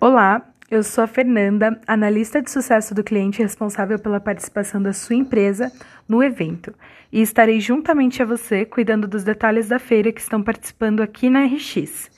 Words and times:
Olá, 0.00 0.48
eu 0.70 0.84
sou 0.84 1.02
a 1.02 1.08
Fernanda, 1.08 1.80
analista 1.84 2.40
de 2.40 2.52
sucesso 2.52 2.94
do 2.94 3.02
cliente 3.02 3.42
responsável 3.42 3.98
pela 3.98 4.20
participação 4.20 4.80
da 4.80 4.92
sua 4.92 5.16
empresa 5.16 5.72
no 6.08 6.22
evento, 6.22 6.72
e 7.10 7.20
estarei 7.20 7.58
juntamente 7.58 8.22
a 8.22 8.24
você 8.24 8.64
cuidando 8.64 9.08
dos 9.08 9.24
detalhes 9.24 9.66
da 9.66 9.80
feira 9.80 10.12
que 10.12 10.20
estão 10.20 10.40
participando 10.40 11.00
aqui 11.00 11.28
na 11.28 11.44
RX. 11.46 12.12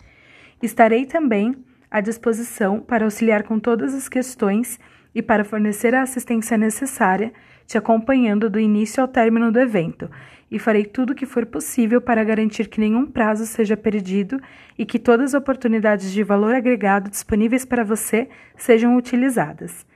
Estarei 0.62 1.06
também 1.06 1.56
à 1.90 2.02
disposição 2.02 2.80
para 2.80 3.06
auxiliar 3.06 3.44
com 3.44 3.58
todas 3.58 3.94
as 3.94 4.10
questões 4.10 4.78
e 5.14 5.22
para 5.22 5.42
fornecer 5.42 5.94
a 5.94 6.02
assistência 6.02 6.58
necessária, 6.58 7.32
te 7.70 7.78
acompanhando 7.78 8.50
do 8.50 8.58
início 8.58 9.00
ao 9.00 9.06
término 9.06 9.52
do 9.52 9.60
evento, 9.60 10.10
e 10.50 10.58
farei 10.58 10.84
tudo 10.84 11.12
o 11.12 11.14
que 11.14 11.24
for 11.24 11.46
possível 11.46 12.00
para 12.00 12.24
garantir 12.24 12.66
que 12.66 12.80
nenhum 12.80 13.06
prazo 13.06 13.46
seja 13.46 13.76
perdido 13.76 14.40
e 14.76 14.84
que 14.84 14.98
todas 14.98 15.32
as 15.32 15.40
oportunidades 15.40 16.10
de 16.10 16.24
valor 16.24 16.52
agregado 16.52 17.08
disponíveis 17.08 17.64
para 17.64 17.84
você 17.84 18.28
sejam 18.56 18.96
utilizadas. 18.96 19.86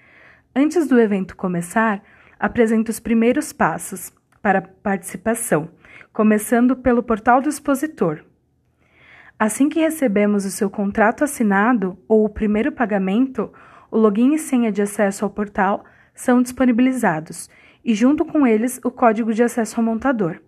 Antes 0.55 0.87
do 0.87 1.01
evento 1.01 1.35
começar, 1.35 2.01
apresento 2.39 2.93
os 2.93 3.01
primeiros 3.01 3.53
passos 3.53 4.13
para 4.41 4.63
participação, 4.63 5.69
começando 6.13 6.77
pelo 6.77 7.03
portal 7.03 7.41
do 7.41 7.49
expositor. 7.49 8.25
Assim 9.37 9.69
que 9.69 9.81
recebemos 9.81 10.45
o 10.45 10.51
seu 10.53 10.71
contrato 10.71 11.25
assinado 11.25 11.99
ou 12.07 12.25
o 12.25 12.29
primeiro 12.29 12.71
pagamento, 12.71 13.53
o 13.91 13.99
login 13.99 14.33
e 14.33 14.39
senha 14.39 14.71
de 14.71 14.81
acesso 14.81 15.25
ao 15.25 15.31
portal 15.33 15.85
são 16.15 16.41
disponibilizados 16.41 17.49
e, 17.85 17.95
junto 17.95 18.25
com 18.25 18.47
eles, 18.47 18.81
o 18.85 18.91
código 18.91 19.33
de 19.33 19.43
acesso 19.43 19.79
ao 19.79 19.85
montador. 19.85 20.41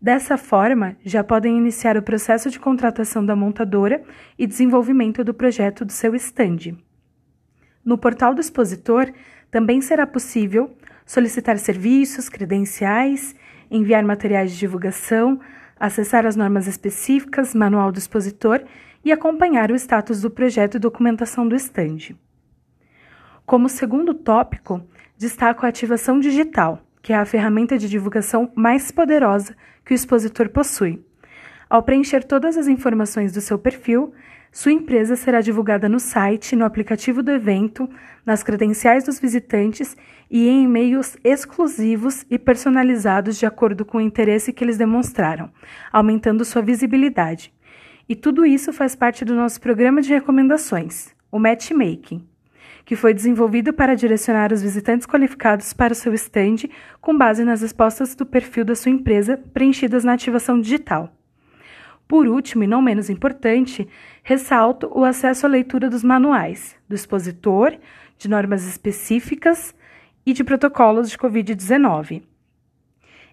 Dessa 0.00 0.38
forma, 0.38 0.96
já 1.04 1.24
podem 1.24 1.58
iniciar 1.58 1.96
o 1.96 2.02
processo 2.02 2.50
de 2.50 2.60
contratação 2.60 3.24
da 3.24 3.34
montadora 3.34 4.02
e 4.38 4.46
desenvolvimento 4.46 5.24
do 5.24 5.34
projeto 5.34 5.84
do 5.84 5.92
seu 5.92 6.14
stand. 6.14 6.76
No 7.84 7.98
portal 7.98 8.32
do 8.32 8.40
expositor, 8.40 9.12
também 9.50 9.80
será 9.80 10.06
possível 10.06 10.76
solicitar 11.04 11.58
serviços, 11.58 12.28
credenciais, 12.28 13.34
enviar 13.70 14.04
materiais 14.04 14.52
de 14.52 14.58
divulgação, 14.58 15.40
acessar 15.80 16.26
as 16.26 16.36
normas 16.36 16.66
específicas, 16.66 17.54
manual 17.54 17.90
do 17.90 17.98
expositor 17.98 18.62
e 19.04 19.10
acompanhar 19.10 19.70
o 19.70 19.74
status 19.74 20.20
do 20.20 20.30
projeto 20.30 20.76
e 20.76 20.80
documentação 20.80 21.48
do 21.48 21.56
stand. 21.56 22.14
Como 23.48 23.66
segundo 23.66 24.12
tópico, 24.12 24.86
destaco 25.16 25.64
a 25.64 25.70
ativação 25.70 26.20
digital, 26.20 26.82
que 27.00 27.14
é 27.14 27.16
a 27.16 27.24
ferramenta 27.24 27.78
de 27.78 27.88
divulgação 27.88 28.52
mais 28.54 28.90
poderosa 28.90 29.56
que 29.86 29.94
o 29.94 29.96
expositor 29.96 30.50
possui. 30.50 31.02
Ao 31.66 31.82
preencher 31.82 32.24
todas 32.24 32.58
as 32.58 32.68
informações 32.68 33.32
do 33.32 33.40
seu 33.40 33.58
perfil, 33.58 34.12
sua 34.52 34.72
empresa 34.72 35.16
será 35.16 35.40
divulgada 35.40 35.88
no 35.88 35.98
site, 35.98 36.54
no 36.54 36.66
aplicativo 36.66 37.22
do 37.22 37.30
evento, 37.30 37.88
nas 38.22 38.42
credenciais 38.42 39.04
dos 39.04 39.18
visitantes 39.18 39.96
e 40.30 40.46
em 40.46 40.64
e-mails 40.64 41.16
exclusivos 41.24 42.26
e 42.30 42.38
personalizados 42.38 43.38
de 43.38 43.46
acordo 43.46 43.82
com 43.82 43.96
o 43.96 44.02
interesse 44.02 44.52
que 44.52 44.62
eles 44.62 44.76
demonstraram, 44.76 45.50
aumentando 45.90 46.44
sua 46.44 46.60
visibilidade. 46.60 47.50
E 48.06 48.14
tudo 48.14 48.44
isso 48.44 48.74
faz 48.74 48.94
parte 48.94 49.24
do 49.24 49.34
nosso 49.34 49.58
programa 49.58 50.02
de 50.02 50.12
recomendações, 50.12 51.14
o 51.32 51.38
Matchmaking 51.38 52.28
que 52.84 52.96
foi 52.96 53.12
desenvolvido 53.12 53.72
para 53.72 53.94
direcionar 53.94 54.52
os 54.52 54.62
visitantes 54.62 55.06
qualificados 55.06 55.72
para 55.72 55.92
o 55.92 55.96
seu 55.96 56.14
estande 56.14 56.70
com 57.00 57.16
base 57.16 57.44
nas 57.44 57.62
respostas 57.62 58.14
do 58.14 58.24
perfil 58.24 58.64
da 58.64 58.74
sua 58.74 58.90
empresa 58.90 59.36
preenchidas 59.52 60.04
na 60.04 60.14
ativação 60.14 60.60
digital. 60.60 61.12
Por 62.08 62.26
último, 62.26 62.64
e 62.64 62.66
não 62.66 62.80
menos 62.80 63.10
importante, 63.10 63.86
ressalto 64.22 64.90
o 64.94 65.04
acesso 65.04 65.44
à 65.44 65.48
leitura 65.48 65.90
dos 65.90 66.02
manuais 66.02 66.74
do 66.88 66.94
expositor, 66.94 67.76
de 68.16 68.28
normas 68.28 68.66
específicas 68.66 69.74
e 70.24 70.32
de 70.32 70.42
protocolos 70.42 71.10
de 71.10 71.18
Covid-19. 71.18 72.22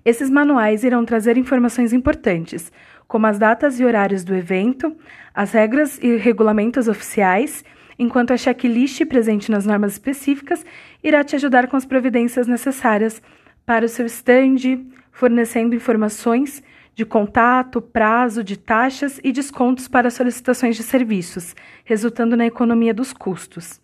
Esses 0.03 0.29
manuais 0.29 0.83
irão 0.83 1.03
trazer 1.03 1.37
informações 1.37 1.91
importantes, 1.93 2.71
como 3.07 3.25
as 3.27 3.39
datas 3.39 3.79
e 3.79 3.85
horários 3.85 4.23
do 4.23 4.35
evento, 4.35 4.95
as 5.33 5.51
regras 5.51 5.97
e 6.01 6.15
regulamentos 6.17 6.87
oficiais 6.87 7.63
enquanto 7.97 8.31
a 8.31 8.37
checklist 8.37 9.05
presente 9.05 9.51
nas 9.51 9.65
normas 9.65 9.93
específicas 9.93 10.65
irá 11.03 11.23
te 11.23 11.35
ajudar 11.35 11.67
com 11.67 11.77
as 11.77 11.85
providências 11.85 12.47
necessárias 12.47 13.21
para 13.65 13.85
o 13.85 13.89
seu 13.89 14.05
stand, 14.05 14.85
fornecendo 15.11 15.75
informações 15.75 16.63
de 16.93 17.05
contato, 17.05 17.81
prazo, 17.81 18.43
de 18.43 18.57
taxas 18.57 19.19
e 19.23 19.31
descontos 19.31 19.87
para 19.87 20.09
solicitações 20.09 20.75
de 20.75 20.83
serviços, 20.83 21.53
resultando 21.83 22.37
na 22.37 22.45
economia 22.45 22.93
dos 22.93 23.11
custos. 23.11 23.81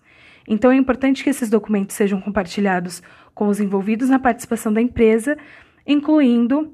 Então 0.47 0.71
é 0.71 0.75
importante 0.75 1.23
que 1.23 1.29
esses 1.29 1.49
documentos 1.49 1.95
sejam 1.95 2.21
compartilhados 2.21 3.03
com 3.33 3.47
os 3.47 3.59
envolvidos 3.59 4.09
na 4.09 4.19
participação 4.19 4.71
da 4.71 4.81
empresa, 4.81 5.37
incluindo 5.85 6.73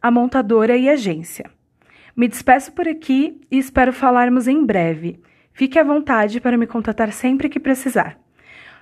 a 0.00 0.10
montadora 0.10 0.76
e 0.76 0.88
agência. 0.88 1.50
Me 2.14 2.28
despeço 2.28 2.72
por 2.72 2.86
aqui 2.86 3.40
e 3.50 3.58
espero 3.58 3.92
falarmos 3.92 4.46
em 4.46 4.64
breve. 4.64 5.20
Fique 5.58 5.76
à 5.76 5.82
vontade 5.82 6.40
para 6.40 6.56
me 6.56 6.68
contatar 6.68 7.10
sempre 7.10 7.48
que 7.48 7.58
precisar. 7.58 8.16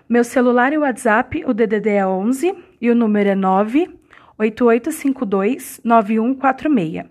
Meu 0.06 0.22
celular 0.22 0.74
e 0.74 0.78
WhatsApp, 0.78 1.42
o 1.46 1.54
DDD 1.54 1.88
é 1.88 2.06
11 2.06 2.54
e 2.78 2.90
o 2.90 2.94
número 2.94 3.30
é 3.30 3.34
98852 3.34 5.80
9146. 5.82 7.06